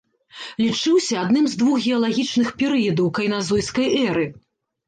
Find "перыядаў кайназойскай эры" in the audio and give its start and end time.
2.63-4.25